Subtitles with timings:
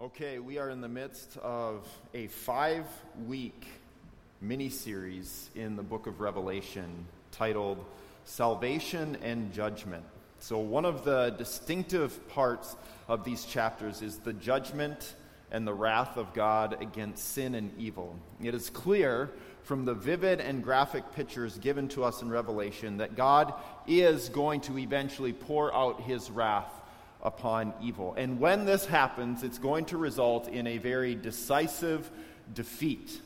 [0.00, 2.84] Okay, we are in the midst of a five
[3.26, 3.66] week
[4.40, 7.84] mini series in the book of Revelation titled
[8.24, 10.04] Salvation and Judgment.
[10.38, 12.76] So, one of the distinctive parts
[13.08, 15.16] of these chapters is the judgment
[15.50, 18.14] and the wrath of God against sin and evil.
[18.40, 19.30] It is clear
[19.64, 23.52] from the vivid and graphic pictures given to us in Revelation that God
[23.88, 26.77] is going to eventually pour out his wrath
[27.22, 28.14] upon evil.
[28.16, 32.08] And when this happens, it's going to result in a very decisive
[32.54, 33.20] defeat.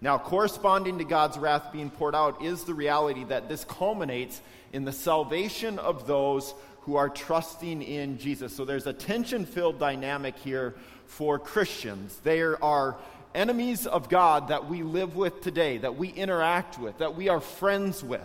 [0.00, 4.40] Now, corresponding to God's wrath being poured out is the reality that this culminates
[4.72, 8.54] in the salvation of those who are trusting in Jesus.
[8.54, 10.74] So there's a tension filled dynamic here
[11.06, 12.18] for Christians.
[12.24, 12.96] There are
[13.34, 17.40] enemies of God that we live with today, that we interact with, that we are
[17.40, 18.22] friends with.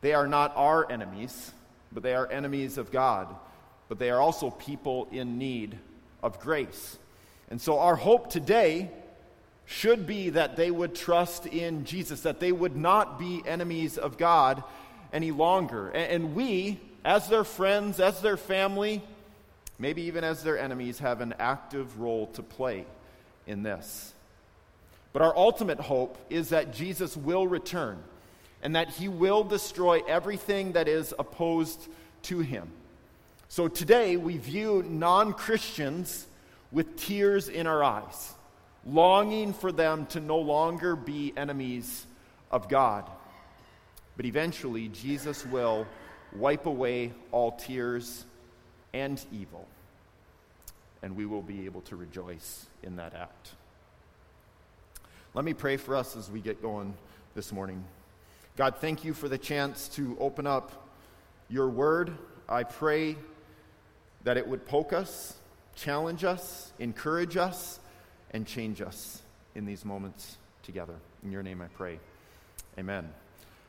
[0.00, 1.50] They are not our enemies,
[1.92, 3.34] but they are enemies of God
[3.88, 5.78] but they are also people in need
[6.22, 6.98] of grace.
[7.50, 8.90] And so, our hope today
[9.66, 14.16] should be that they would trust in Jesus, that they would not be enemies of
[14.16, 14.62] God
[15.12, 15.88] any longer.
[15.90, 19.02] And we, as their friends, as their family,
[19.78, 22.86] maybe even as their enemies, have an active role to play
[23.46, 24.14] in this.
[25.12, 27.98] But our ultimate hope is that Jesus will return
[28.62, 31.88] and that he will destroy everything that is opposed
[32.22, 32.70] to him.
[33.48, 36.26] So today we view non Christians
[36.72, 38.34] with tears in our eyes,
[38.84, 42.06] longing for them to no longer be enemies
[42.50, 43.08] of God.
[44.16, 45.86] But eventually, Jesus will
[46.34, 48.24] wipe away all tears
[48.92, 49.66] and evil,
[51.02, 53.50] and we will be able to rejoice in that act.
[55.34, 56.94] Let me pray for us as we get going
[57.34, 57.84] this morning.
[58.56, 60.88] God, thank you for the chance to open up
[61.48, 62.16] your word.
[62.48, 63.16] I pray
[64.26, 65.36] that it would poke us,
[65.76, 67.78] challenge us, encourage us,
[68.32, 69.22] and change us
[69.54, 70.94] in these moments together.
[71.22, 72.00] In your name I pray.
[72.76, 73.08] Amen.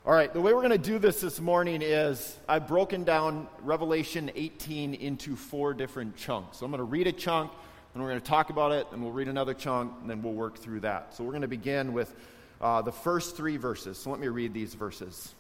[0.04, 3.48] All right, the way we're going to do this this morning is I've broken down
[3.62, 6.58] Revelation 18 into four different chunks.
[6.58, 7.52] So I'm going to read a chunk,
[7.94, 10.34] and we're going to talk about it, and we'll read another chunk, and then we'll
[10.34, 11.14] work through that.
[11.14, 12.16] So we're going to begin with
[12.62, 14.00] uh, the first three verses.
[14.00, 15.36] So let me read these verses.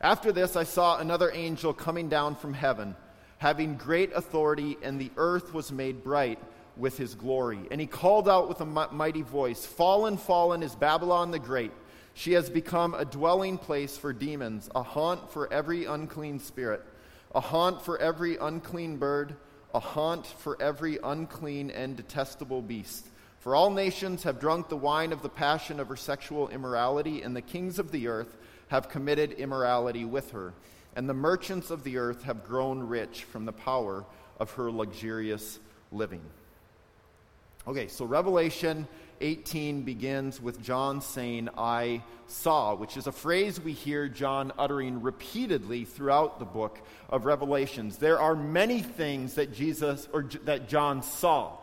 [0.00, 2.94] After this, I saw another angel coming down from heaven
[3.38, 6.38] having great authority, and the earth was made bright
[6.76, 7.60] with his glory.
[7.70, 11.72] And he called out with a mighty voice Fallen, fallen is Babylon the Great.
[12.14, 16.82] She has become a dwelling place for demons, a haunt for every unclean spirit,
[17.34, 19.34] a haunt for every unclean bird,
[19.74, 23.08] a haunt for every unclean and detestable beast.
[23.40, 27.34] For all nations have drunk the wine of the passion of her sexual immorality, and
[27.34, 28.36] the kings of the earth
[28.68, 30.54] have committed immorality with her
[30.94, 34.04] and the merchants of the earth have grown rich from the power
[34.38, 35.58] of her luxurious
[35.92, 36.22] living.
[37.66, 38.86] Okay, so Revelation
[39.20, 45.00] 18 begins with John saying, I saw, which is a phrase we hear John uttering
[45.00, 46.78] repeatedly throughout the book
[47.08, 47.96] of Revelations.
[47.96, 51.56] There are many things that Jesus or that John saw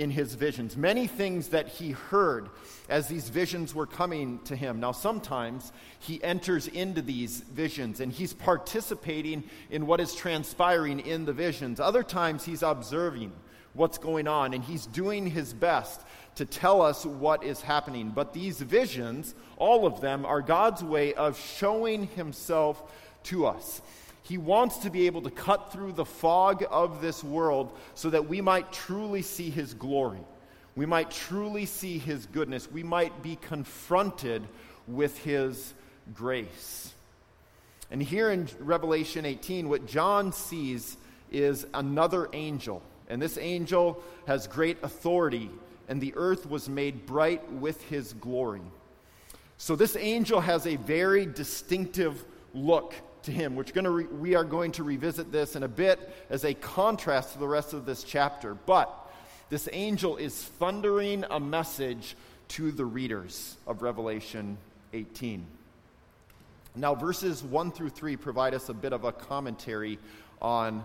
[0.00, 2.48] in his visions, many things that he heard
[2.88, 4.80] as these visions were coming to him.
[4.80, 11.26] Now, sometimes he enters into these visions and he's participating in what is transpiring in
[11.26, 11.80] the visions.
[11.80, 13.32] Other times he's observing
[13.74, 16.00] what's going on and he's doing his best
[16.36, 18.08] to tell us what is happening.
[18.08, 22.90] But these visions, all of them, are God's way of showing himself
[23.24, 23.82] to us.
[24.22, 28.28] He wants to be able to cut through the fog of this world so that
[28.28, 30.20] we might truly see His glory.
[30.76, 32.70] We might truly see His goodness.
[32.70, 34.46] We might be confronted
[34.86, 35.74] with His
[36.14, 36.92] grace.
[37.90, 40.96] And here in Revelation 18, what John sees
[41.30, 42.82] is another angel.
[43.08, 45.50] And this angel has great authority,
[45.88, 48.62] and the earth was made bright with his glory.
[49.58, 52.94] So this angel has a very distinctive look
[53.24, 53.56] to him.
[53.56, 55.98] We're gonna re- we are going to revisit this in a bit
[56.30, 58.54] as a contrast to the rest of this chapter.
[58.54, 58.90] But
[59.50, 62.16] this angel is thundering a message
[62.48, 64.58] to the readers of Revelation
[64.92, 65.46] 18.
[66.76, 69.98] Now, verses 1 through 3 provide us a bit of a commentary
[70.40, 70.84] on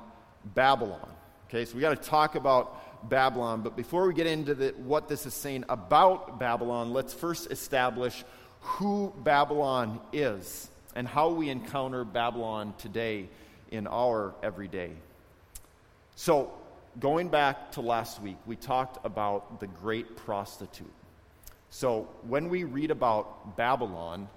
[0.53, 1.07] Babylon.
[1.47, 5.07] Okay, so we got to talk about Babylon, but before we get into the, what
[5.07, 8.23] this is saying about Babylon, let's first establish
[8.61, 13.27] who Babylon is and how we encounter Babylon today
[13.71, 14.91] in our everyday.
[16.15, 16.51] So,
[16.99, 20.93] going back to last week, we talked about the great prostitute.
[21.69, 24.29] So, when we read about Babylon,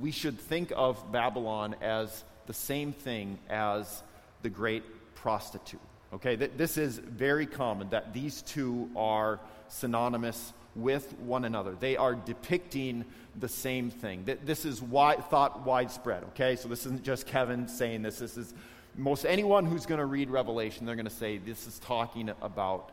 [0.00, 4.02] we should think of Babylon as the same thing as
[4.42, 4.82] the great
[5.14, 5.80] prostitute.
[6.12, 11.76] Okay, this is very common that these two are synonymous with one another.
[11.78, 13.04] They are depicting
[13.38, 14.24] the same thing.
[14.44, 16.56] This is wide, thought widespread, okay?
[16.56, 18.18] So this isn't just Kevin saying this.
[18.18, 18.54] This is
[18.96, 22.90] most anyone who's going to read Revelation, they're going to say this is talking about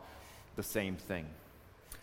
[0.56, 1.26] the same thing.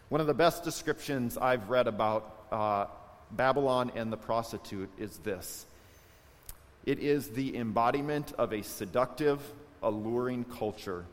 [0.08, 2.86] One of the best descriptions I've read about uh,
[3.32, 5.66] Babylon and the prostitute is this
[6.84, 9.40] it is the embodiment of a seductive,
[9.82, 11.04] alluring culture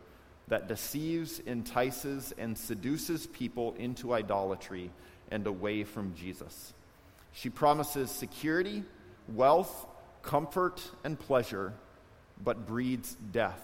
[0.47, 4.91] that deceives, entices, and seduces people into idolatry
[5.31, 6.73] and away from Jesus.
[7.31, 8.83] She promises security,
[9.27, 9.85] wealth,
[10.21, 11.73] comfort, and pleasure,
[12.43, 13.61] but breeds death.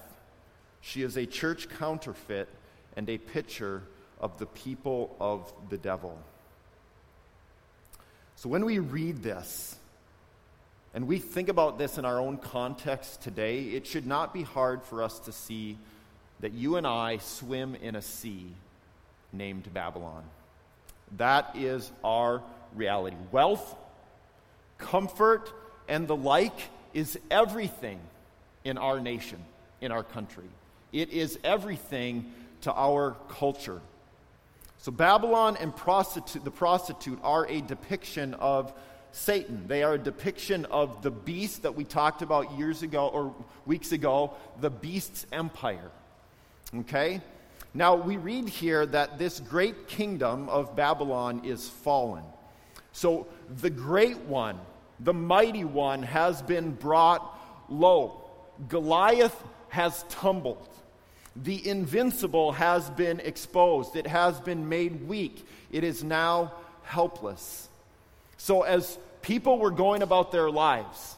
[0.81, 2.47] She is a church counterfeit
[2.95, 3.83] and a picture
[4.19, 6.17] of the people of the devil.
[8.35, 9.75] So when we read this,
[10.93, 14.83] and we think about this in our own context today, it should not be hard
[14.83, 15.77] for us to see
[16.39, 18.47] that you and I swim in a sea
[19.33, 20.23] named Babylon.
[21.17, 22.41] That is our
[22.75, 23.17] reality.
[23.31, 23.75] Wealth,
[24.77, 25.51] comfort,
[25.87, 26.57] and the like
[26.93, 27.99] is everything
[28.63, 29.39] in our nation,
[29.81, 30.45] in our country.
[30.91, 32.31] It is everything
[32.61, 33.81] to our culture.
[34.79, 38.73] So, Babylon and the prostitute are a depiction of
[39.11, 39.65] Satan.
[39.67, 43.33] They are a depiction of the beast that we talked about years ago or
[43.65, 45.91] weeks ago, the beast's empire.
[46.75, 47.21] Okay?
[47.73, 52.23] Now, we read here that this great kingdom of Babylon is fallen.
[52.91, 53.27] So,
[53.61, 54.59] the great one,
[54.99, 57.37] the mighty one, has been brought
[57.69, 58.29] low.
[58.67, 59.35] Goliath
[59.69, 60.67] has tumbled.
[61.35, 63.95] The invincible has been exposed.
[63.95, 65.47] It has been made weak.
[65.71, 67.69] It is now helpless.
[68.37, 71.15] So, as people were going about their lives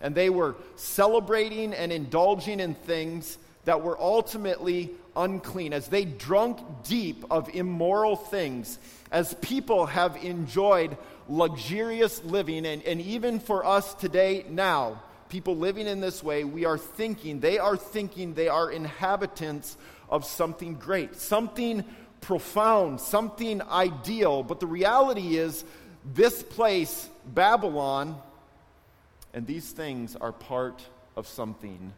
[0.00, 6.58] and they were celebrating and indulging in things that were ultimately unclean, as they drunk
[6.84, 8.78] deep of immoral things,
[9.10, 10.96] as people have enjoyed
[11.28, 16.64] luxurious living, and, and even for us today, now, people living in this way, we
[16.64, 19.76] are thinking, they are thinking they are inhabitants
[20.08, 21.84] of something great, something
[22.20, 24.42] profound, something ideal.
[24.42, 25.64] But the reality is,
[26.14, 28.20] this place, Babylon,
[29.32, 30.82] and these things are part
[31.16, 31.92] of something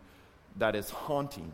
[0.57, 1.51] that is haunting.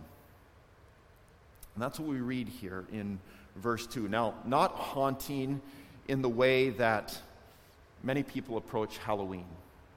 [1.74, 3.20] And that's what we read here in
[3.56, 4.08] verse 2.
[4.08, 5.60] Now, not haunting
[6.08, 7.16] in the way that
[8.02, 9.46] many people approach Halloween,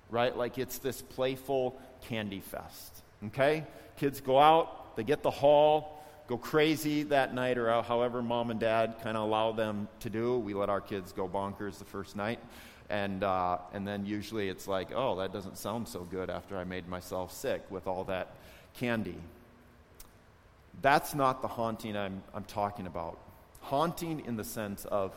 [0.10, 0.36] right?
[0.36, 3.64] Like it's this playful candy fest, okay?
[3.98, 8.60] Kids go out, they get the haul, go crazy that night, or however mom and
[8.60, 10.38] dad kind of allow them to do.
[10.38, 12.40] We let our kids go bonkers the first night.
[12.90, 16.66] And, uh, and then usually it's like, oh, that doesn't sound so good after I
[16.66, 18.36] made myself sick with all that
[18.76, 19.18] candy.
[20.82, 23.20] That's not the haunting I'm, I'm talking about.
[23.62, 25.16] Haunting in the sense of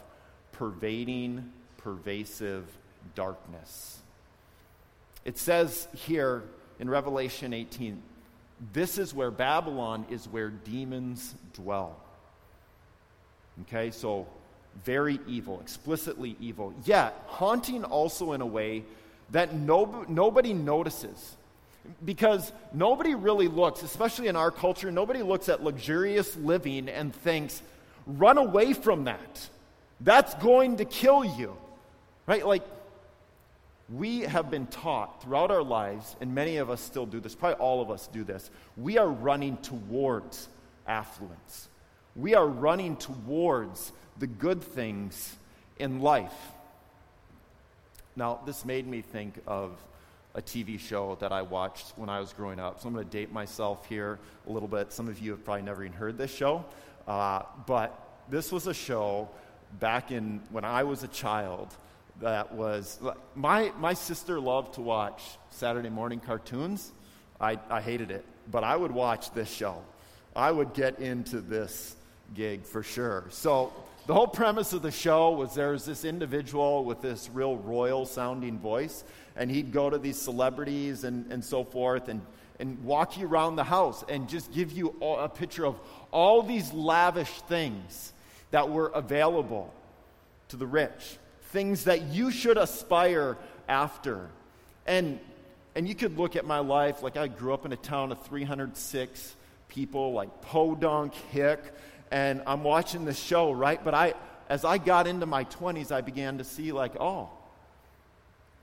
[0.52, 2.66] pervading, pervasive
[3.14, 3.98] darkness.
[5.24, 6.42] It says here
[6.78, 8.02] in Revelation 18
[8.72, 11.96] this is where Babylon is where demons dwell.
[13.62, 14.26] Okay, so
[14.84, 18.84] very evil, explicitly evil, yet haunting also in a way
[19.30, 21.36] that no, nobody notices.
[22.04, 27.62] Because nobody really looks, especially in our culture, nobody looks at luxurious living and thinks,
[28.06, 29.48] run away from that.
[30.00, 31.56] That's going to kill you.
[32.26, 32.46] Right?
[32.46, 32.64] Like,
[33.92, 37.58] we have been taught throughout our lives, and many of us still do this, probably
[37.58, 38.50] all of us do this.
[38.76, 40.48] We are running towards
[40.86, 41.68] affluence.
[42.16, 45.36] We are running towards the good things
[45.78, 46.32] in life.
[48.16, 49.72] Now, this made me think of
[50.34, 52.80] a TV show that I watched when I was growing up.
[52.80, 54.92] So I'm going to date myself here a little bit.
[54.92, 56.64] Some of you have probably never even heard this show.
[57.06, 57.98] Uh, but
[58.28, 59.28] this was a show
[59.78, 61.74] back in when I was a child
[62.20, 62.98] that was
[63.34, 66.92] my, my sister loved to watch Saturday morning cartoons.
[67.40, 69.82] I, I hated it, but I would watch this show.
[70.34, 71.96] I would get into this
[72.34, 73.24] gig for sure.
[73.30, 73.72] So
[74.06, 78.06] the whole premise of the show was there was this individual with this real royal
[78.06, 79.04] sounding voice
[79.36, 82.22] and he'd go to these celebrities and, and so forth and,
[82.60, 85.78] and walk you around the house and just give you a picture of
[86.10, 88.12] all these lavish things
[88.50, 89.72] that were available
[90.48, 91.18] to the rich,
[91.50, 93.36] things that you should aspire
[93.68, 94.28] after.
[94.86, 95.18] And,
[95.74, 98.22] and you could look at my life like I grew up in a town of
[98.22, 99.36] 306
[99.68, 101.60] people, like Podunk, Hick,
[102.10, 103.82] and I'm watching the show, right?
[103.82, 104.14] But I,
[104.48, 107.28] as I got into my 20s, I began to see, like, oh,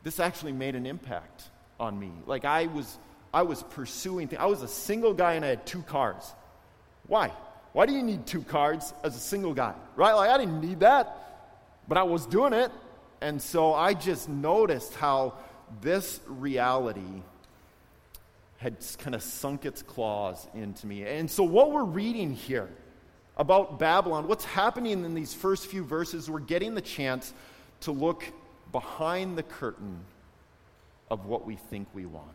[0.04, 1.44] this actually made an impact
[1.80, 2.12] on me.
[2.26, 2.98] Like I was,
[3.34, 4.42] I was pursuing things.
[4.42, 6.34] I was a single guy and I had two cars.
[7.08, 7.32] Why?
[7.74, 9.74] Why do you need two cards as a single guy?
[9.96, 10.14] Right?
[10.14, 11.48] Like, I didn't need that,
[11.88, 12.72] but I was doing it.
[13.22, 15.36] And so I just noticed how
[15.82, 17.22] this reality
[18.58, 21.04] had kind of sunk its claws into me.
[21.04, 22.70] And so, what we're reading here
[23.38, 27.34] about Babylon, what's happening in these first few verses, we're getting the chance
[27.82, 28.24] to look
[28.72, 30.00] behind the curtain
[31.10, 32.28] of what we think we want.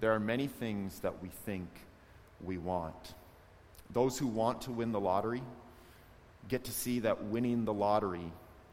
[0.00, 1.68] There are many things that we think
[2.42, 3.14] we want.
[3.90, 5.42] Those who want to win the lottery
[6.48, 8.32] get to see that winning the lottery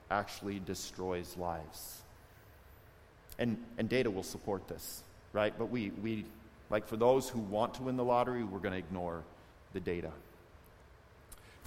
[0.10, 2.02] actually destroys lives.
[3.40, 5.54] And, and data will support this, right?
[5.58, 6.26] But we, we,
[6.70, 9.24] like for those who want to win the lottery, we're going to ignore
[9.74, 10.12] the data.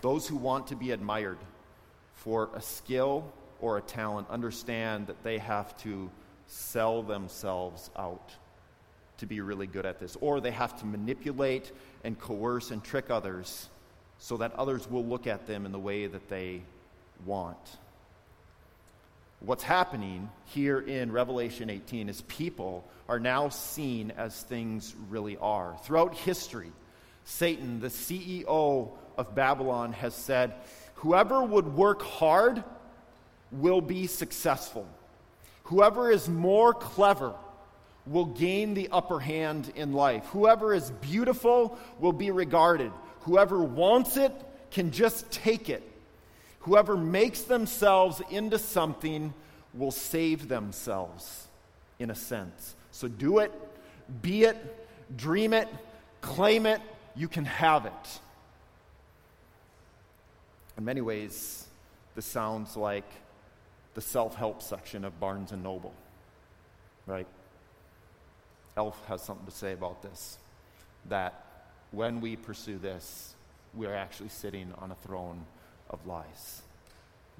[0.02, 1.38] Those who want to be admired
[2.14, 6.11] for a skill or a talent understand that they have to
[6.46, 8.34] sell themselves out
[9.18, 13.11] to be really good at this, or they have to manipulate and coerce and trick
[13.11, 13.68] others
[14.18, 16.62] so that others will look at them in the way that they
[17.25, 17.78] want.
[19.40, 25.76] What's happening here in Revelation 18 is people are now seen as things really are.
[25.82, 26.73] Throughout history,
[27.25, 30.54] Satan, the CEO of Babylon, has said,
[30.96, 32.64] Whoever would work hard
[33.54, 34.87] will be successful.
[35.64, 37.34] Whoever is more clever
[38.06, 40.25] will gain the upper hand in life.
[40.26, 42.92] Whoever is beautiful will be regarded.
[43.20, 44.32] Whoever wants it
[44.70, 45.82] can just take it.
[46.61, 49.32] Whoever makes themselves into something
[49.73, 51.46] will save themselves,
[51.99, 52.75] in a sense.
[52.90, 53.52] So do it,
[54.23, 54.56] be it,
[55.16, 55.68] dream it,
[56.20, 56.80] claim it,
[57.16, 58.20] you can have it.
[60.76, 61.66] In many ways,
[62.14, 63.04] this sounds like
[63.94, 65.94] the self help section of Barnes and Noble,
[67.06, 67.26] right?
[68.76, 70.38] Elf has something to say about this
[71.08, 71.44] that
[71.92, 73.34] when we pursue this,
[73.74, 75.44] we're actually sitting on a throne
[75.90, 76.62] of lies.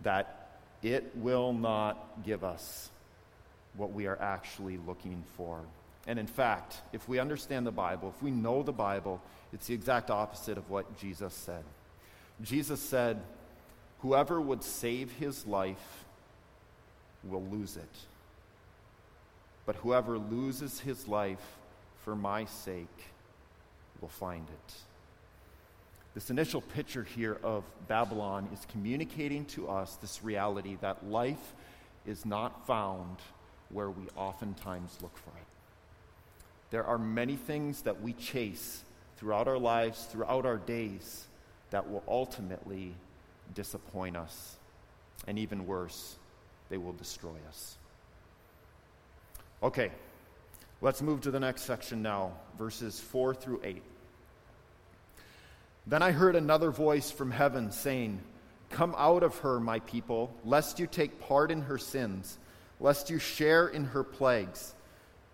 [0.03, 2.91] That it will not give us
[3.77, 5.61] what we are actually looking for.
[6.07, 9.21] And in fact, if we understand the Bible, if we know the Bible,
[9.53, 11.65] it's the exact opposite of what Jesus said.
[12.43, 13.21] Jesus said,
[14.01, 16.04] Whoever would save his life
[17.29, 17.97] will lose it.
[19.67, 21.57] But whoever loses his life
[22.05, 23.13] for my sake
[24.01, 24.75] will find it.
[26.15, 31.55] This initial picture here of Babylon is communicating to us this reality that life
[32.07, 33.17] is not found
[33.71, 35.47] where we oftentimes look for it.
[36.71, 38.85] There are many things that we chase
[39.17, 41.27] throughout our lives, throughout our days,
[41.71, 42.95] that will ultimately
[43.55, 44.57] disappoint us.
[45.27, 46.17] And even worse,
[46.69, 47.77] they will destroy us.
[49.63, 49.91] Okay,
[50.81, 53.83] let's move to the next section now, verses 4 through 8.
[55.87, 58.21] Then I heard another voice from heaven saying,
[58.71, 62.39] Come out of her, my people, lest you take part in her sins,
[62.81, 64.75] lest you share in her plagues.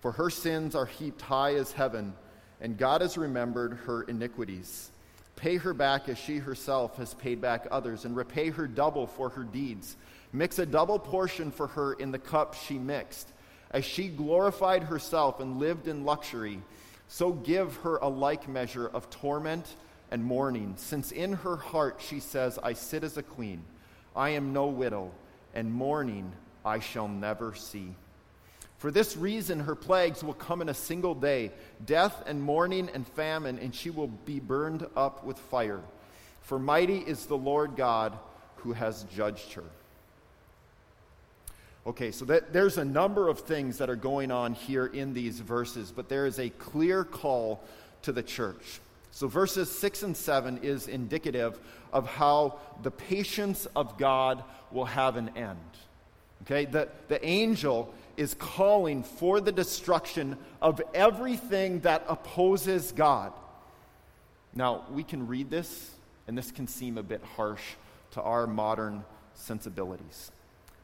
[0.01, 2.15] For her sins are heaped high as heaven,
[2.61, 4.91] and God has remembered her iniquities.
[5.37, 9.31] Pay her back as she herself has paid back others, and repay her double for
[9.31, 9.97] her deeds.
[10.33, 13.29] Mix a double portion for her in the cup she mixed.
[13.73, 16.61] As she glorified herself and lived in luxury,
[17.09, 19.75] so give her a like measure of torment
[20.11, 23.63] and mourning, since in her heart she says, I sit as a queen,
[24.15, 25.13] I am no widow,
[25.55, 26.33] and mourning
[26.65, 27.95] I shall never see.
[28.79, 31.53] For this reason, her plagues will come in a single day
[31.85, 35.83] death and mourning and famine, and she will be burned up with fire.
[36.41, 38.19] For mighty is the Lord God
[38.57, 39.65] who has judged her.
[41.87, 45.41] Okay, so that, there's a number of things that are going on here in these
[45.41, 47.63] verses, but there is a clear call
[48.03, 48.81] to the church.
[49.13, 51.59] So, verses 6 and 7 is indicative
[51.93, 55.59] of how the patience of God will have an end.
[56.43, 63.33] Okay, the, the angel is calling for the destruction of everything that opposes God.
[64.55, 65.91] Now, we can read this,
[66.29, 67.63] and this can seem a bit harsh
[68.13, 70.31] to our modern sensibilities.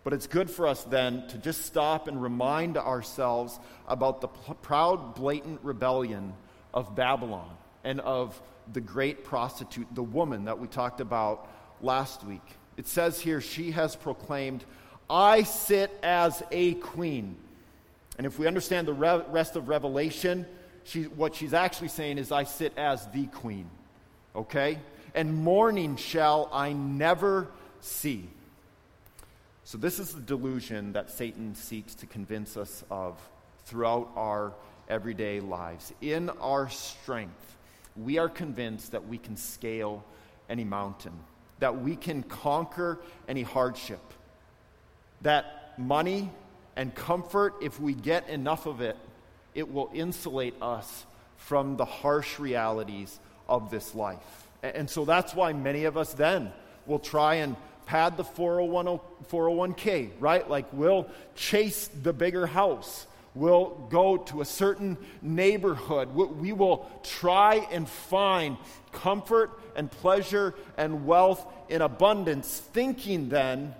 [0.06, 3.58] But it's good for us then to just stop and remind ourselves
[3.88, 6.32] about the proud, blatant rebellion
[6.72, 7.50] of Babylon
[7.82, 8.40] and of
[8.72, 12.44] the great prostitute, the woman that we talked about last week.
[12.76, 14.64] It says here, she has proclaimed,
[15.10, 17.34] I sit as a queen.
[18.16, 20.46] And if we understand the re- rest of Revelation,
[20.84, 23.68] she, what she's actually saying is, I sit as the queen.
[24.36, 24.78] Okay?
[25.16, 27.48] And mourning shall I never
[27.80, 28.28] see.
[29.66, 33.20] So, this is the delusion that Satan seeks to convince us of
[33.64, 34.52] throughout our
[34.88, 35.92] everyday lives.
[36.00, 37.56] In our strength,
[37.96, 40.04] we are convinced that we can scale
[40.48, 41.14] any mountain,
[41.58, 43.98] that we can conquer any hardship,
[45.22, 46.30] that money
[46.76, 48.96] and comfort, if we get enough of it,
[49.52, 51.06] it will insulate us
[51.38, 53.18] from the harsh realities
[53.48, 54.46] of this life.
[54.62, 56.52] And so that's why many of us then
[56.86, 59.00] will try and pad the 401,
[59.30, 60.48] 401k, right?
[60.48, 63.06] Like we'll chase the bigger house.
[63.34, 66.14] We'll go to a certain neighborhood.
[66.14, 68.56] We will try and find
[68.92, 73.74] comfort and pleasure and wealth in abundance, thinking then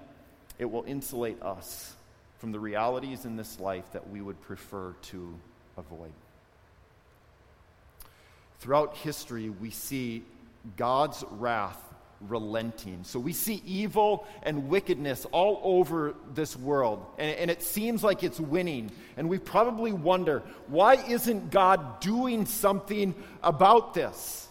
[0.59, 1.95] it will insulate us
[2.39, 5.35] from the realities in this life that we would prefer to
[5.79, 6.13] avoid.
[8.61, 10.23] Throughout history, we see
[10.77, 11.83] God's wrath
[12.21, 13.01] relenting.
[13.05, 18.23] So we see evil and wickedness all over this world, and, and, it seems like
[18.23, 18.91] it's winning.
[19.17, 24.49] And we probably wonder why isn't God doing something about this?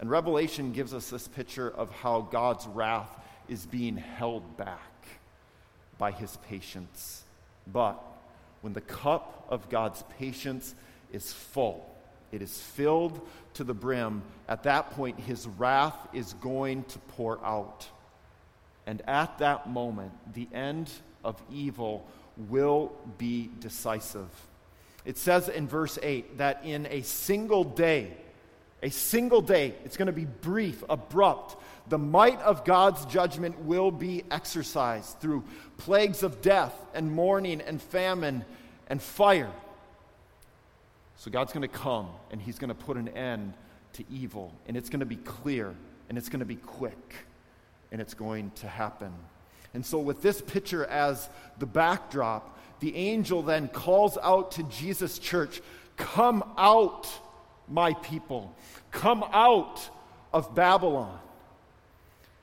[0.00, 3.10] And Revelation gives us this picture of how God's wrath
[3.48, 4.80] is being held back
[5.98, 7.22] by his patience.
[7.66, 8.02] But
[8.60, 10.74] when the cup of God's patience
[11.12, 11.93] is full,
[12.34, 13.20] it is filled
[13.54, 14.22] to the brim.
[14.48, 17.86] At that point, his wrath is going to pour out.
[18.86, 20.90] And at that moment, the end
[21.24, 24.28] of evil will be decisive.
[25.04, 28.12] It says in verse 8 that in a single day,
[28.82, 31.56] a single day, it's going to be brief, abrupt,
[31.88, 35.44] the might of God's judgment will be exercised through
[35.76, 38.44] plagues of death and mourning and famine
[38.88, 39.52] and fire.
[41.24, 43.54] So God's going to come and he's going to put an end
[43.94, 44.52] to evil.
[44.68, 45.74] And it's going to be clear
[46.10, 47.14] and it's going to be quick
[47.90, 49.10] and it's going to happen.
[49.72, 55.18] And so, with this picture as the backdrop, the angel then calls out to Jesus'
[55.18, 55.62] church
[55.96, 57.08] Come out,
[57.68, 58.54] my people.
[58.90, 59.88] Come out
[60.30, 61.18] of Babylon.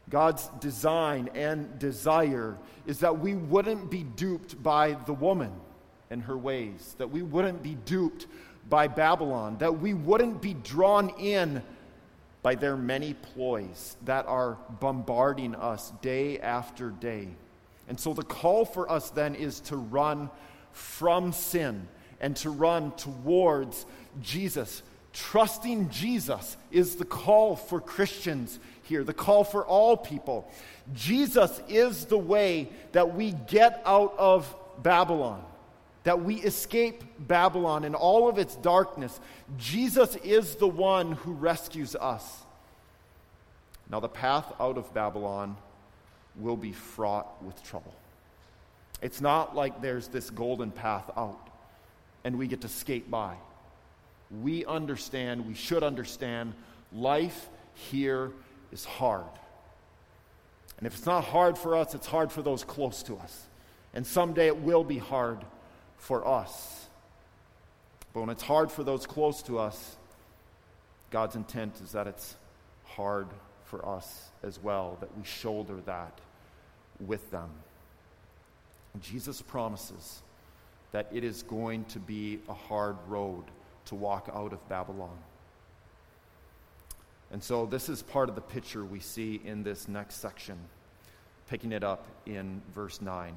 [0.10, 5.52] God's design and desire is that we wouldn't be duped by the woman
[6.10, 8.26] and her ways, that we wouldn't be duped
[8.70, 11.62] by Babylon, that we wouldn't be drawn in
[12.42, 17.28] by their many ploys that are bombarding us day after day.
[17.88, 20.30] And so the call for us then is to run
[20.72, 21.88] from sin
[22.20, 23.86] and to run towards
[24.22, 24.82] Jesus.
[25.14, 30.50] Trusting Jesus is the call for Christians here, the call for all people.
[30.94, 35.44] Jesus is the way that we get out of Babylon
[36.04, 39.20] that we escape Babylon and all of its darkness.
[39.58, 42.42] Jesus is the one who rescues us.
[43.90, 45.58] Now, the path out of Babylon
[46.36, 47.94] will be fraught with trouble.
[49.02, 51.50] It's not like there's this golden path out
[52.24, 53.36] and we get to skate by.
[54.42, 56.54] We understand, we should understand,
[56.94, 58.32] life here
[58.72, 59.26] is hard.
[60.78, 63.46] And if it's not hard for us, it's hard for those close to us.
[63.94, 65.40] And someday it will be hard
[66.02, 66.88] for us.
[68.12, 69.96] But when it's hard for those close to us,
[71.12, 72.36] God's intent is that it's
[72.84, 73.28] hard
[73.66, 76.20] for us as well, that we shoulder that
[77.00, 77.50] with them.
[79.00, 80.22] Jesus promises
[80.92, 83.44] that it is going to be a hard road
[83.86, 85.18] to walk out of Babylon.
[87.32, 90.58] And so, this is part of the picture we see in this next section,
[91.48, 93.34] picking it up in verse 9.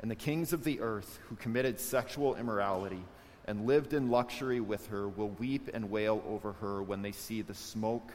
[0.00, 3.02] And the kings of the earth who committed sexual immorality
[3.46, 7.42] and lived in luxury with her will weep and wail over her when they see
[7.42, 8.12] the smoke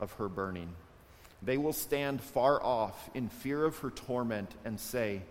[0.00, 0.74] of her burning.
[1.42, 5.22] They will stand far off in fear of her torment and say,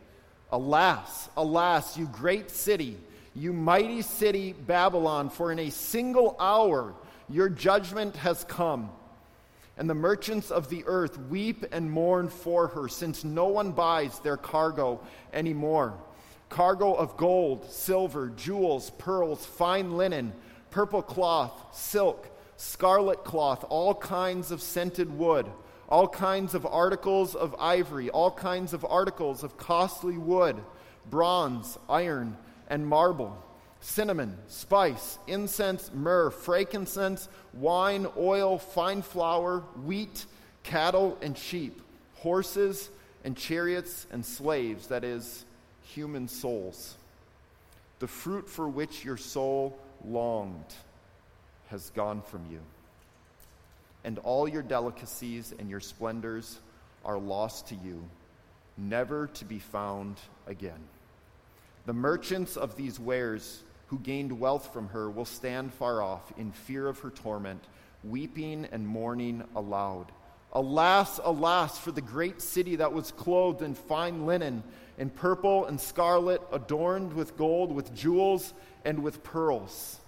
[0.52, 2.98] Alas, alas, you great city,
[3.36, 6.94] you mighty city Babylon, for in a single hour
[7.30, 8.90] your judgment has come.
[9.80, 14.20] And the merchants of the earth weep and mourn for her, since no one buys
[14.20, 15.00] their cargo
[15.32, 15.98] anymore.
[16.50, 20.34] Cargo of gold, silver, jewels, pearls, fine linen,
[20.70, 25.50] purple cloth, silk, scarlet cloth, all kinds of scented wood,
[25.88, 30.62] all kinds of articles of ivory, all kinds of articles of costly wood,
[31.10, 32.36] bronze, iron,
[32.68, 33.42] and marble
[33.82, 40.26] cinnamon, spice, incense, myrrh, frankincense, wine, oil, fine flour, wheat,
[40.64, 41.82] cattle, and sheep,
[42.16, 42.90] horses
[43.24, 45.46] and chariots and slaves, that is,
[45.84, 46.96] human souls.
[48.00, 50.74] The fruit for which your soul longed
[51.70, 52.60] has gone from you,
[54.04, 56.60] and all your delicacies and your splendors
[57.06, 58.04] are lost to you,
[58.78, 60.80] never to be found again.
[61.86, 66.52] The merchants of these wares who gained wealth from her will stand far off in
[66.52, 67.64] fear of her torment,
[68.04, 70.12] weeping and mourning aloud.
[70.54, 74.64] Alas, alas, for the great city that was clothed in fine linen,
[75.00, 78.54] in purple and scarlet, adorned with gold, with jewels,
[78.86, 80.00] and with pearls.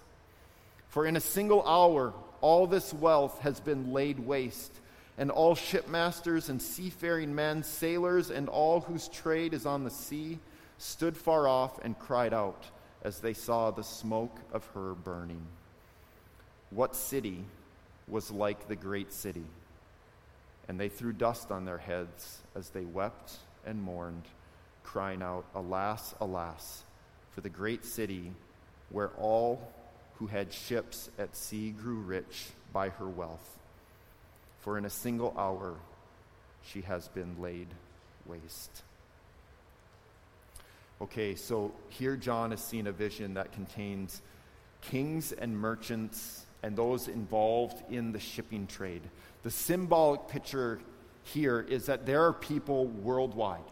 [0.88, 4.72] For in a single hour, all this wealth has been laid waste,
[5.18, 10.38] and all shipmasters and seafaring men, sailors, and all whose trade is on the sea
[10.78, 12.64] stood far off and cried out
[13.02, 15.42] as they saw the smoke of her burning.
[16.70, 17.44] What city
[18.08, 19.44] was like the great city?
[20.68, 23.32] And they threw dust on their heads as they wept
[23.66, 24.24] and mourned,
[24.84, 26.84] crying out, Alas, alas,
[27.32, 28.32] for the great city
[28.90, 29.72] where all
[30.16, 33.58] who had ships at sea grew rich by her wealth.
[34.60, 35.74] For in a single hour
[36.64, 37.66] she has been laid
[38.26, 38.82] waste.
[41.02, 44.22] Okay, so here John is seeing a vision that contains
[44.82, 49.02] kings and merchants and those involved in the shipping trade.
[49.42, 50.78] The symbolic picture
[51.24, 53.64] here is that there are people worldwide,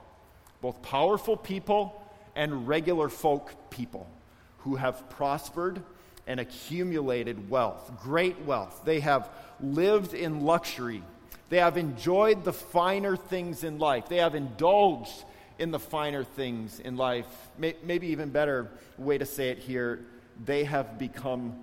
[0.60, 2.02] both powerful people
[2.34, 4.10] and regular folk people,
[4.58, 5.80] who have prospered
[6.26, 8.82] and accumulated wealth, great wealth.
[8.84, 11.04] They have lived in luxury.
[11.48, 14.08] They have enjoyed the finer things in life.
[14.08, 15.24] They have indulged
[15.60, 17.26] in the finer things in life.
[17.58, 20.00] Maybe even better way to say it here,
[20.44, 21.54] they have become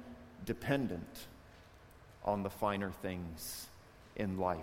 [0.46, 1.28] dependent
[2.24, 3.66] on the finer things
[4.16, 4.60] in life.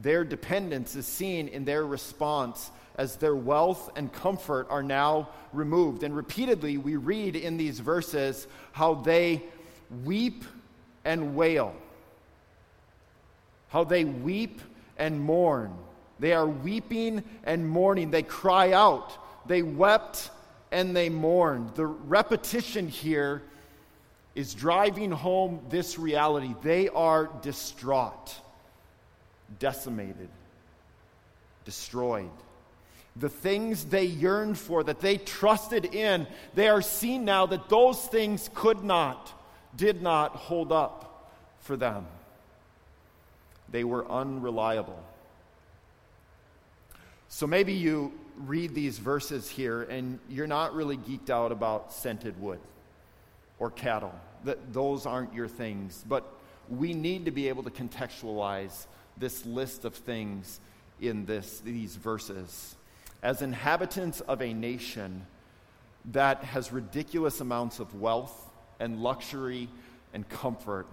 [0.00, 6.04] Their dependence is seen in their response as their wealth and comfort are now removed.
[6.04, 9.42] And repeatedly, we read in these verses how they
[10.04, 10.44] weep
[11.04, 11.74] and wail,
[13.68, 14.60] how they weep
[14.98, 15.76] and mourn
[16.18, 18.10] they are weeping and mourning.
[18.10, 19.12] They cry out.
[19.46, 20.30] They wept
[20.70, 21.74] and they mourned.
[21.74, 23.42] The repetition here
[24.34, 26.54] is driving home this reality.
[26.62, 28.34] They are distraught,
[29.58, 30.28] decimated,
[31.64, 32.30] destroyed.
[33.16, 38.04] The things they yearned for, that they trusted in, they are seen now that those
[38.06, 39.32] things could not,
[39.76, 42.06] did not hold up for them.
[43.70, 45.00] They were unreliable.
[47.34, 48.12] So maybe you
[48.46, 52.60] read these verses here and you're not really geeked out about scented wood
[53.58, 54.14] or cattle.
[54.44, 56.32] That those aren't your things, but
[56.68, 60.60] we need to be able to contextualize this list of things
[61.00, 62.76] in this, these verses.
[63.20, 65.26] As inhabitants of a nation
[66.12, 69.68] that has ridiculous amounts of wealth and luxury
[70.12, 70.86] and comfort,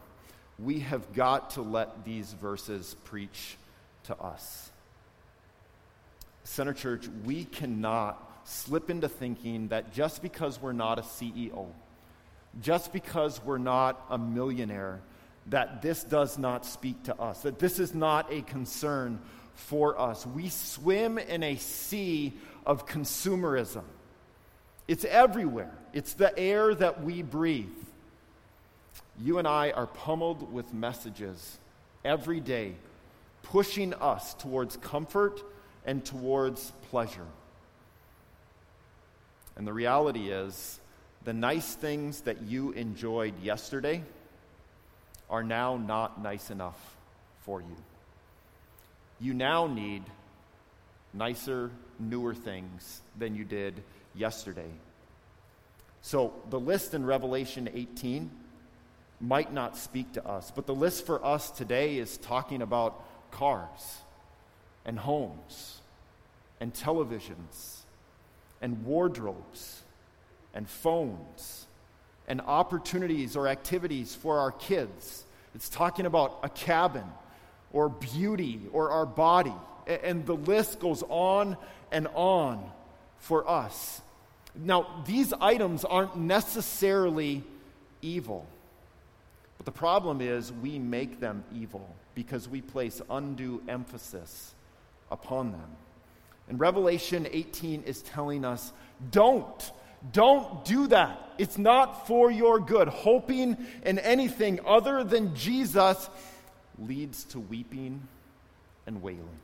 [0.57, 3.57] we have got to let these verses preach
[4.05, 4.70] to us.
[6.43, 11.67] Center Church, we cannot slip into thinking that just because we're not a CEO,
[12.61, 14.99] just because we're not a millionaire,
[15.47, 19.19] that this does not speak to us, that this is not a concern
[19.53, 20.25] for us.
[20.25, 22.33] We swim in a sea
[22.65, 23.83] of consumerism.
[24.87, 27.69] It's everywhere, it's the air that we breathe.
[29.19, 31.59] You and I are pummeled with messages
[32.03, 32.75] every day
[33.43, 35.41] pushing us towards comfort
[35.85, 37.27] and towards pleasure.
[39.55, 40.79] And the reality is,
[41.23, 44.03] the nice things that you enjoyed yesterday
[45.29, 46.97] are now not nice enough
[47.41, 47.75] for you.
[49.19, 50.03] You now need
[51.13, 53.83] nicer, newer things than you did
[54.15, 54.69] yesterday.
[56.01, 58.31] So the list in Revelation 18
[59.19, 64.01] might not speak to us, but the list for us today is talking about cars
[64.85, 65.81] and homes
[66.59, 67.79] and televisions
[68.61, 69.81] and wardrobes
[70.53, 71.65] and phones
[72.27, 75.25] and opportunities or activities for our kids.
[75.55, 77.05] It's talking about a cabin
[77.73, 79.53] or beauty or our body.
[79.87, 81.57] And the list goes on
[81.91, 82.69] and on
[83.17, 84.01] for us.
[84.55, 87.43] Now, these items aren't necessarily
[88.01, 88.45] evil.
[89.57, 94.53] But the problem is we make them evil because we place undue emphasis
[95.11, 95.69] upon them.
[96.49, 98.73] And Revelation 18 is telling us
[99.11, 99.71] don't.
[100.11, 101.33] Don't do that.
[101.37, 102.87] It's not for your good.
[102.87, 106.09] Hoping in anything other than Jesus
[106.79, 108.01] leads to weeping
[108.87, 109.39] and wailing.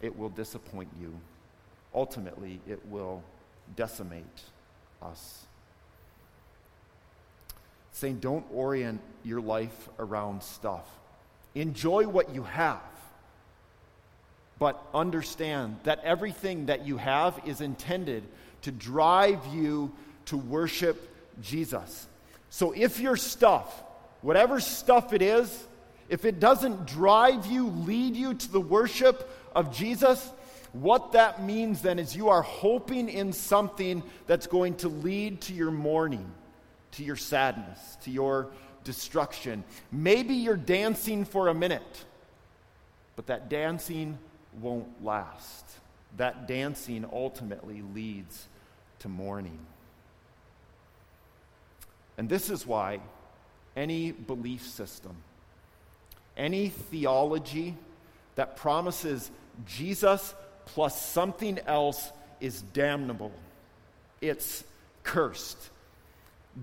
[0.00, 1.12] It will disappoint you.
[1.94, 3.22] Ultimately, it will
[3.74, 4.42] decimate
[5.02, 5.44] us.
[7.92, 10.86] Saying, don't orient your life around stuff.
[11.54, 12.80] Enjoy what you have.
[14.60, 18.22] But understand that everything that you have is intended
[18.62, 19.90] to drive you
[20.26, 21.08] to worship
[21.42, 22.06] Jesus.
[22.50, 23.82] So if your stuff,
[24.20, 25.66] whatever stuff it is,
[26.08, 30.30] if it doesn't drive you, lead you to the worship of Jesus,
[30.72, 35.54] what that means then is you are hoping in something that's going to lead to
[35.54, 36.30] your mourning,
[36.92, 38.48] to your sadness, to your
[38.84, 39.64] destruction.
[39.90, 42.04] Maybe you're dancing for a minute,
[43.16, 44.18] but that dancing
[44.60, 45.64] won't last.
[46.16, 48.48] That dancing ultimately leads
[49.00, 49.58] to mourning.
[52.18, 53.00] And this is why
[53.76, 55.16] any belief system,
[56.36, 57.76] any theology
[58.34, 59.30] that promises
[59.66, 60.34] Jesus
[60.66, 62.10] plus something else
[62.40, 63.32] is damnable.
[64.20, 64.64] It's
[65.02, 65.70] cursed.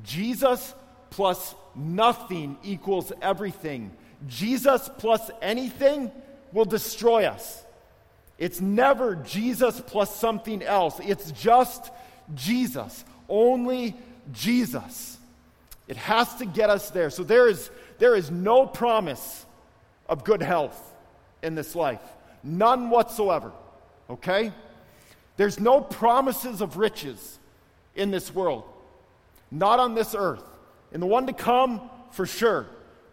[0.04, 0.74] Jesus
[1.10, 3.92] plus nothing equals everything.
[4.28, 6.12] Jesus plus anything
[6.52, 7.64] will destroy us.
[8.38, 11.00] It's never Jesus plus something else.
[11.00, 11.92] It's just
[12.36, 13.04] Jesus.
[13.28, 13.96] Only
[14.32, 15.18] Jesus.
[15.88, 17.10] It has to get us there.
[17.10, 19.46] So there is, there is no promise
[20.08, 20.80] of good health
[21.42, 22.02] in this life.
[22.44, 23.52] None whatsoever.
[24.10, 24.52] Okay?
[25.38, 27.40] There's no promises of riches
[27.96, 28.64] in this world.
[29.50, 30.44] Not on this earth.
[30.92, 32.68] In the one to come, for sure.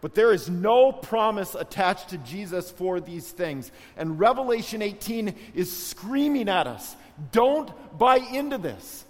[0.05, 3.71] But there is no promise attached to Jesus for these things.
[3.97, 6.95] And Revelation 18 is screaming at us
[7.31, 9.03] don't buy into this.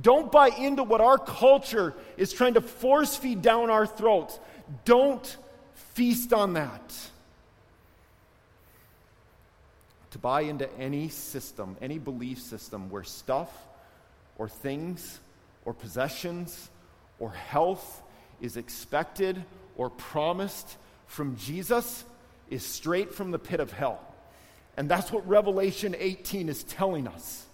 [0.00, 4.40] Don't buy into what our culture is trying to force feed down our throats.
[4.86, 5.36] Don't
[5.92, 6.96] feast on that.
[10.12, 13.50] To buy into any system, any belief system where stuff
[14.38, 15.20] or things
[15.66, 16.70] or possessions
[17.18, 18.00] or health
[18.40, 19.44] is expected
[19.76, 22.04] or promised from Jesus
[22.50, 24.00] is straight from the pit of hell.
[24.76, 27.46] And that's what Revelation 18 is telling us.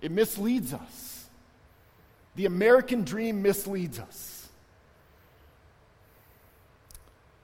[0.00, 1.28] It misleads us.
[2.36, 4.48] The American dream misleads us.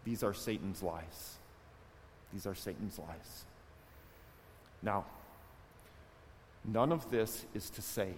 [0.04, 1.36] These are Satan's lies.
[2.32, 3.44] These are Satan's lies.
[4.82, 5.04] Now,
[6.64, 8.10] none of this is to say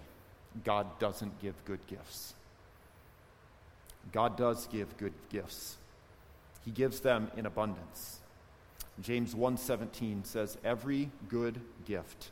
[0.63, 2.33] God doesn't give good gifts.
[4.11, 5.77] God does give good gifts.
[6.63, 8.19] He gives them in abundance.
[9.01, 12.31] James 1:17 says every good gift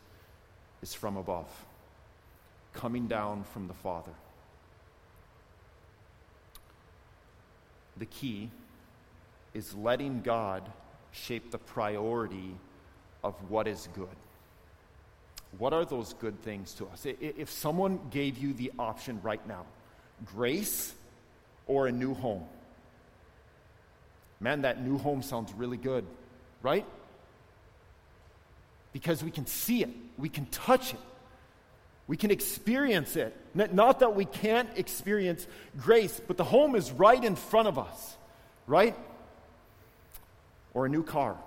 [0.81, 1.65] is from above,
[2.73, 4.13] coming down from the Father.
[7.97, 8.49] The key
[9.53, 10.71] is letting God
[11.11, 12.55] shape the priority
[13.23, 14.15] of what is good.
[15.59, 17.05] What are those good things to us?
[17.05, 19.65] If someone gave you the option right now,
[20.25, 20.95] grace
[21.67, 22.43] or a new home.
[24.39, 26.05] Man, that new home sounds really good,
[26.61, 26.85] right?
[28.91, 30.99] Because we can see it, we can touch it,
[32.07, 33.35] we can experience it.
[33.55, 35.47] Not that we can't experience
[35.79, 38.17] grace, but the home is right in front of us,
[38.67, 38.95] right?
[40.73, 41.37] Or a new car.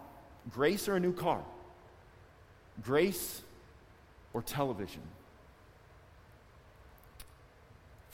[0.51, 1.43] Grace or a new car?
[2.83, 3.43] Grace
[4.33, 5.03] or television?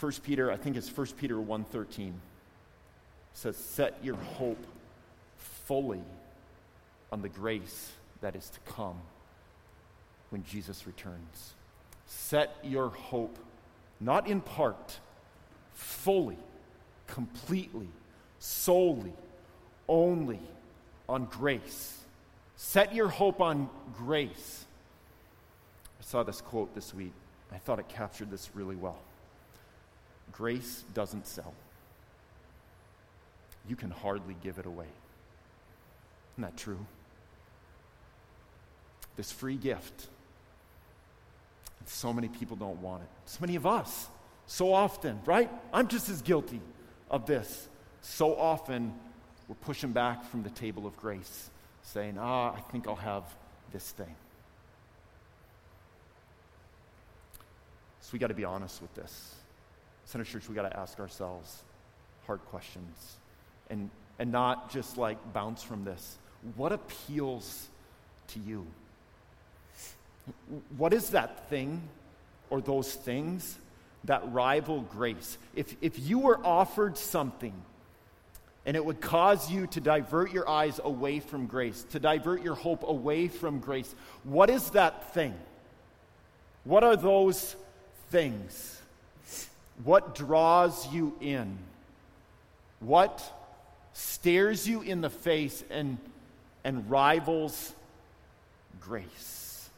[0.02, 2.12] 1 Peter, I think it's 1 Peter 1.13,
[3.34, 4.58] says, set your hope
[5.36, 6.02] fully
[7.12, 8.96] on the grace that is to come
[10.30, 11.54] when Jesus returns.
[12.08, 13.38] Set your hope,
[14.00, 14.98] not in part,
[15.72, 16.38] fully,
[17.06, 17.88] completely,
[18.40, 19.12] solely,
[19.88, 20.40] only
[21.08, 21.96] on grace.
[22.56, 24.64] Set your hope on grace.
[26.00, 27.12] I saw this quote this week.
[27.52, 28.98] I thought it captured this really well.
[30.32, 31.52] Grace doesn't sell.
[33.68, 34.86] You can hardly give it away.
[36.34, 36.84] Isn't that true?
[39.16, 40.08] This free gift.
[41.86, 43.08] So many people don't want it.
[43.26, 44.08] So many of us,
[44.46, 45.50] so often, right?
[45.72, 46.60] I'm just as guilty
[47.10, 47.68] of this.
[48.00, 48.94] So often,
[49.48, 51.50] we're pushing back from the table of grace,
[51.82, 53.24] saying, ah, I think I'll have
[53.72, 54.14] this thing.
[58.00, 59.34] So we got to be honest with this.
[60.12, 61.62] Center Church, we got to ask ourselves
[62.26, 63.16] hard questions
[63.70, 66.18] and, and not just like bounce from this.
[66.54, 67.66] What appeals
[68.28, 68.66] to you?
[70.76, 71.80] What is that thing
[72.50, 73.56] or those things
[74.04, 75.38] that rival grace?
[75.56, 77.54] If, if you were offered something
[78.66, 82.54] and it would cause you to divert your eyes away from grace, to divert your
[82.54, 83.94] hope away from grace,
[84.24, 85.34] what is that thing?
[86.64, 87.56] What are those
[88.10, 88.81] things?
[89.84, 91.58] What draws you in?
[92.80, 93.22] What
[93.92, 95.98] stares you in the face and,
[96.64, 97.74] and rivals
[98.80, 99.70] grace?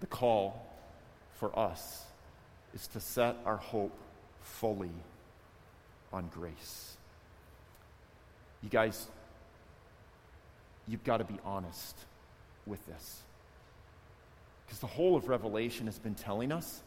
[0.00, 0.64] The call
[1.38, 2.04] for us
[2.74, 3.96] is to set our hope
[4.42, 4.90] fully
[6.12, 6.96] on grace.
[8.62, 9.06] You guys,
[10.86, 11.96] you've got to be honest
[12.66, 13.22] with this.
[14.66, 16.80] Because the whole of Revelation has been telling us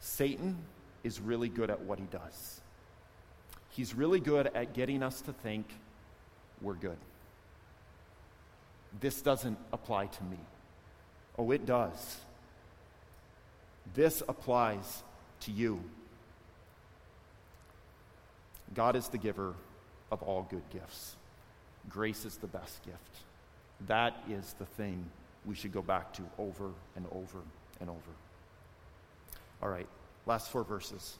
[0.00, 0.56] Satan
[1.04, 2.60] is really good at what he does.
[3.70, 5.66] He's really good at getting us to think
[6.60, 6.96] we're good.
[9.00, 10.38] This doesn't apply to me.
[11.38, 12.16] Oh, it does.
[13.94, 15.02] This applies
[15.40, 15.80] to you.
[18.74, 19.54] God is the giver
[20.10, 21.16] of all good gifts.
[21.88, 22.98] Grace is the best gift.
[23.86, 25.04] That is the thing
[25.44, 27.38] we should go back to over and over
[27.80, 28.25] and over.
[29.66, 29.88] All right,
[30.26, 31.18] last four verses.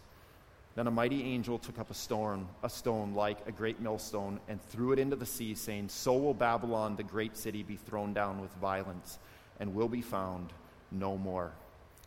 [0.76, 4.62] Then a mighty angel took up a stone, a stone like a great millstone, and
[4.62, 8.40] threw it into the sea, saying, So will Babylon, the great city, be thrown down
[8.40, 9.18] with violence,
[9.58, 10.52] and will be found
[10.92, 11.50] no more.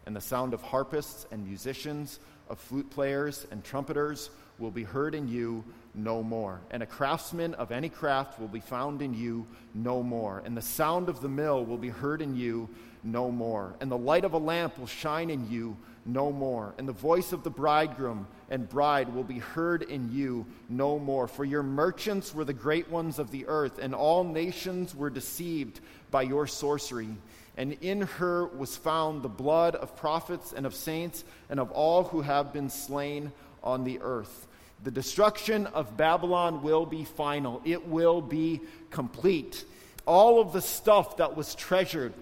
[0.05, 5.15] And the sound of harpists and musicians, of flute players and trumpeters will be heard
[5.15, 6.61] in you no more.
[6.71, 10.41] And a craftsman of any craft will be found in you no more.
[10.45, 12.69] And the sound of the mill will be heard in you
[13.03, 13.75] no more.
[13.79, 16.73] And the light of a lamp will shine in you no more.
[16.77, 21.27] And the voice of the bridegroom and bride will be heard in you no more.
[21.27, 25.79] For your merchants were the great ones of the earth, and all nations were deceived
[26.11, 27.09] by your sorcery.
[27.57, 32.05] And in her was found the blood of prophets and of saints and of all
[32.05, 33.31] who have been slain
[33.63, 34.47] on the earth.
[34.83, 39.65] The destruction of Babylon will be final, it will be complete.
[40.05, 42.13] All of the stuff that was treasured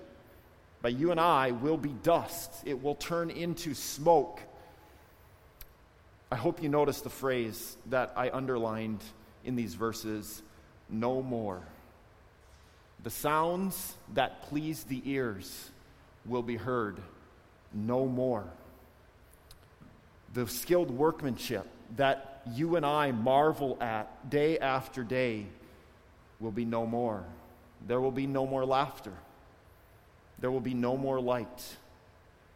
[0.87, 4.39] by you and I will be dust, it will turn into smoke.
[6.31, 9.03] I hope you notice the phrase that I underlined
[9.43, 10.41] in these verses
[10.89, 11.61] no more.
[13.03, 15.71] The sounds that please the ears
[16.25, 17.01] will be heard
[17.73, 18.45] no more.
[20.35, 25.47] The skilled workmanship that you and I marvel at day after day
[26.39, 27.25] will be no more.
[27.85, 29.11] There will be no more laughter.
[30.39, 31.75] There will be no more light.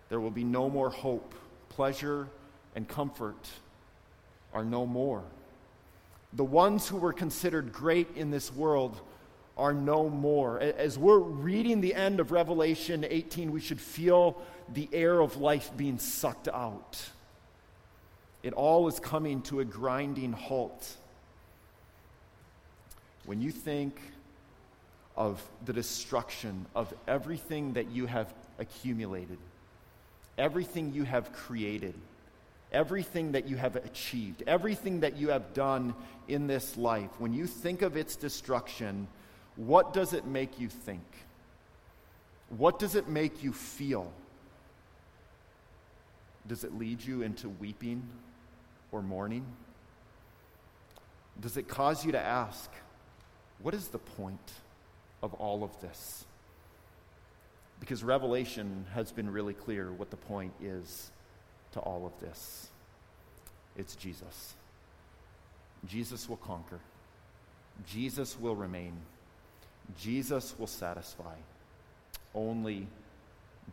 [0.09, 1.33] There will be no more hope.
[1.69, 2.27] Pleasure
[2.75, 3.49] and comfort
[4.53, 5.23] are no more.
[6.33, 8.99] The ones who were considered great in this world
[9.57, 10.59] are no more.
[10.59, 14.41] As we're reading the end of Revelation 18, we should feel
[14.73, 17.01] the air of life being sucked out.
[18.43, 20.95] It all is coming to a grinding halt.
[23.25, 23.99] When you think
[25.15, 29.37] of the destruction of everything that you have accumulated,
[30.37, 31.93] everything you have created,
[32.71, 35.93] everything that you have achieved, everything that you have done
[36.27, 39.07] in this life, when you think of its destruction,
[39.57, 41.03] what does it make you think?
[42.57, 44.11] What does it make you feel?
[46.47, 48.03] Does it lead you into weeping
[48.91, 49.45] or mourning?
[51.39, 52.69] Does it cause you to ask,
[53.61, 54.51] what is the point
[55.21, 56.25] of all of this?
[57.79, 61.09] Because Revelation has been really clear what the point is
[61.73, 62.67] to all of this
[63.77, 64.53] it's Jesus.
[65.87, 66.79] Jesus will conquer,
[67.87, 68.93] Jesus will remain,
[69.99, 71.35] Jesus will satisfy.
[72.33, 72.87] Only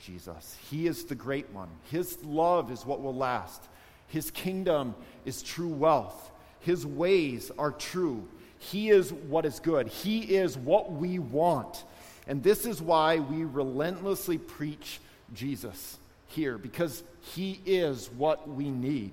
[0.00, 0.56] Jesus.
[0.70, 1.68] He is the great one.
[1.90, 3.62] His love is what will last.
[4.08, 6.30] His kingdom is true wealth.
[6.60, 8.26] His ways are true.
[8.58, 9.88] He is what is good.
[9.88, 11.84] He is what we want.
[12.26, 15.00] And this is why we relentlessly preach
[15.34, 19.12] Jesus here, because He is what we need.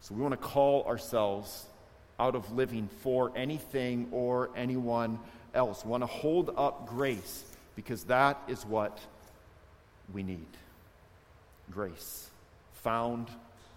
[0.00, 1.66] So we want to call ourselves
[2.20, 5.18] out of living for anything or anyone
[5.52, 5.84] else.
[5.84, 8.98] We want to hold up grace because that is what
[10.14, 10.46] we need.
[11.70, 12.28] Grace
[12.82, 13.28] found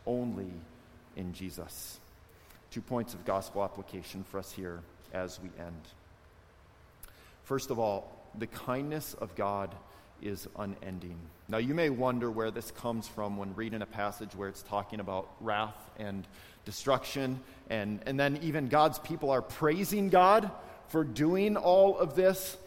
[0.06, 0.52] only
[1.15, 2.00] in Jesus.
[2.71, 4.82] Two points of gospel application for us here
[5.13, 5.82] as we end.
[7.43, 9.73] First of all, the kindness of God
[10.21, 11.17] is unending.
[11.48, 15.00] Now, you may wonder where this comes from when reading a passage where it's talking
[15.00, 16.27] about wrath and
[16.65, 17.39] destruction,
[17.69, 20.52] and, and then even God's people are praising God
[20.89, 22.58] for doing all of this.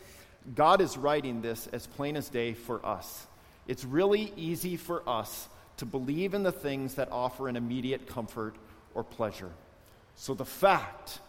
[0.54, 3.26] God is writing this as plain as day for us.
[3.68, 8.56] It's really easy for us to believe in the things that offer an immediate comfort
[8.94, 9.50] or pleasure.
[10.16, 11.20] So the fact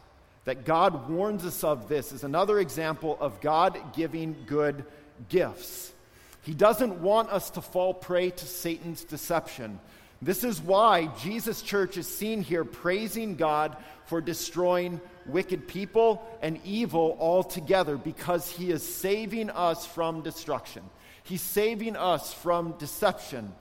[0.46, 4.86] that God warns us of this is another example of God giving good
[5.30, 5.94] gifts.
[6.42, 9.80] He doesn't want us to fall prey to Satan's deception.
[10.22, 13.76] This is why Jesus Church is seen here praising God
[14.06, 20.84] for destroying wicked people and evil altogether because he is saving us from destruction.
[21.24, 23.54] He's saving us from deception.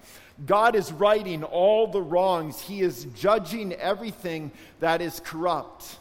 [0.45, 2.61] God is righting all the wrongs.
[2.61, 4.51] He is judging everything
[4.81, 5.99] that is corrupt.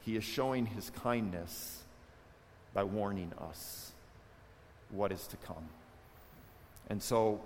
[0.00, 1.82] He is showing his kindness
[2.74, 3.92] by warning us
[4.90, 5.68] what is to come.
[6.88, 7.40] And so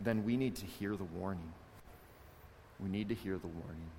[0.00, 1.52] then we need to hear the warning.
[2.80, 3.90] We need to hear the warning.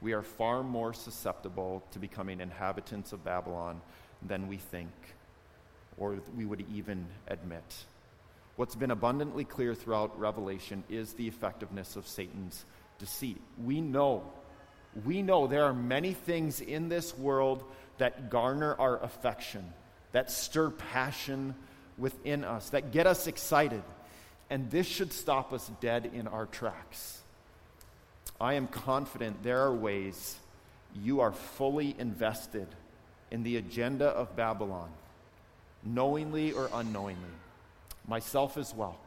[0.00, 3.80] We are far more susceptible to becoming inhabitants of Babylon
[4.22, 4.90] than we think
[5.98, 7.84] or we would even admit.
[8.56, 12.64] What's been abundantly clear throughout Revelation is the effectiveness of Satan's
[12.98, 13.40] deceit.
[13.62, 14.30] We know,
[15.04, 17.64] we know there are many things in this world
[17.98, 19.64] that garner our affection,
[20.12, 21.54] that stir passion
[21.98, 23.82] within us, that get us excited.
[24.48, 27.20] And this should stop us dead in our tracks.
[28.40, 30.36] I am confident there are ways
[31.02, 32.68] you are fully invested
[33.30, 34.90] in the agenda of Babylon,
[35.86, 37.22] knowingly or unknowingly,
[38.08, 38.98] myself as well,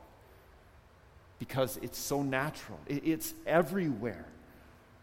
[1.38, 4.26] because it's so natural, it's everywhere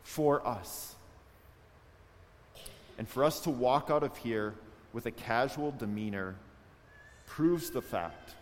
[0.02, 0.94] for us.
[2.98, 4.54] And for us to walk out of here
[4.92, 6.36] with a casual demeanor
[7.26, 8.34] proves the fact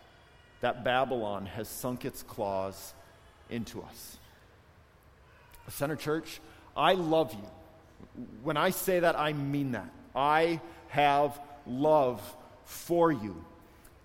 [0.61, 2.93] that Babylon has sunk its claws
[3.49, 4.17] into us.
[5.67, 6.39] Center Church,
[6.77, 8.25] I love you.
[8.43, 9.89] When I say that, I mean that.
[10.15, 12.21] I have love
[12.65, 13.43] for you.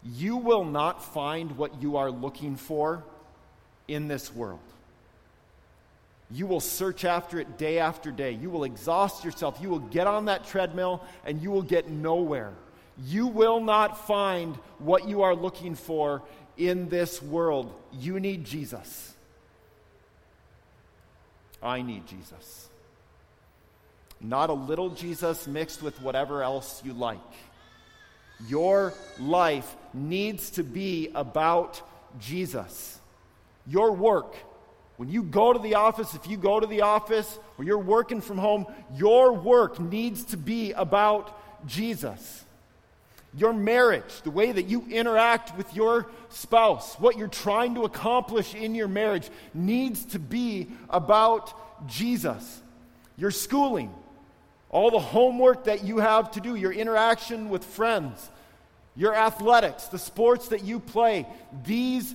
[0.03, 3.05] You will not find what you are looking for
[3.89, 4.61] in this world.
[6.31, 8.33] You will search after it day after day.
[8.33, 9.59] You will exhaust yourself.
[9.61, 12.53] You will get on that treadmill and you will get nowhere.
[13.05, 16.23] You will not find what you are looking for
[16.57, 17.75] in this world.
[17.93, 19.15] You need Jesus.
[21.63, 22.69] I need Jesus.
[24.21, 27.19] Not a little Jesus mixed with whatever else you like.
[28.49, 31.83] Your life needs to be about
[32.19, 32.99] Jesus.
[33.67, 34.35] Your work,
[34.97, 38.21] when you go to the office, if you go to the office or you're working
[38.21, 38.67] from home,
[38.97, 42.45] your work needs to be about Jesus.
[43.37, 48.55] Your marriage, the way that you interact with your spouse, what you're trying to accomplish
[48.55, 52.61] in your marriage needs to be about Jesus.
[53.17, 53.95] Your schooling,
[54.71, 58.31] all the homework that you have to do, your interaction with friends,
[58.97, 61.27] your athletics, the sports that you play,
[61.65, 62.15] these,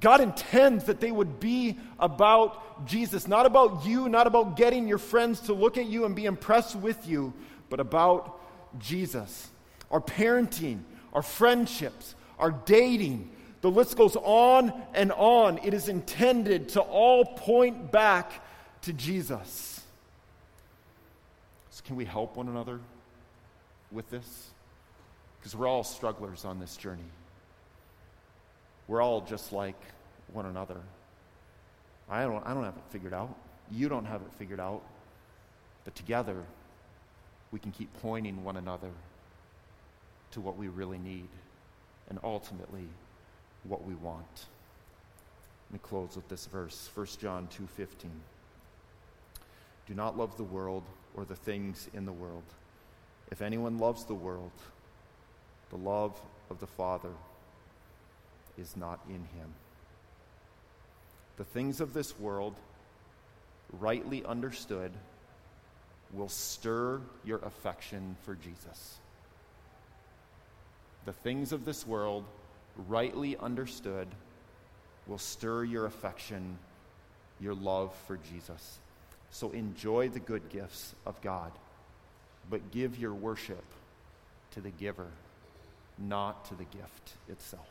[0.00, 3.28] God intends that they would be about Jesus.
[3.28, 6.74] Not about you, not about getting your friends to look at you and be impressed
[6.74, 7.32] with you,
[7.70, 8.40] but about
[8.78, 9.50] Jesus
[9.90, 10.80] our parenting,
[11.12, 13.30] our friendships, our dating.
[13.60, 15.58] The list goes on and on.
[15.58, 18.32] It is intended to all point back
[18.82, 19.73] to Jesus.
[21.74, 22.78] So, can we help one another
[23.90, 24.50] with this?
[25.40, 27.10] Because we're all strugglers on this journey.
[28.86, 29.80] We're all just like
[30.32, 30.76] one another.
[32.08, 33.34] I don't, I don't have it figured out.
[33.72, 34.82] You don't have it figured out.
[35.84, 36.44] But together,
[37.50, 38.92] we can keep pointing one another
[40.30, 41.26] to what we really need
[42.08, 42.86] and ultimately
[43.64, 44.46] what we want.
[45.70, 48.10] Let me close with this verse, 1 John 2:15.
[49.88, 50.84] Do not love the world
[51.14, 52.44] or the things in the world.
[53.30, 54.52] If anyone loves the world,
[55.70, 56.18] the love
[56.50, 57.12] of the Father
[58.58, 59.54] is not in him.
[61.36, 62.54] The things of this world,
[63.72, 64.92] rightly understood,
[66.12, 68.98] will stir your affection for Jesus
[71.04, 72.24] the things of this world,
[72.88, 74.08] rightly understood,
[75.06, 76.58] will stir your affection,
[77.40, 78.78] your love for Jesus.
[79.34, 81.50] So enjoy the good gifts of God,
[82.48, 83.64] but give your worship
[84.52, 85.08] to the giver,
[85.98, 87.66] not to the gift itself.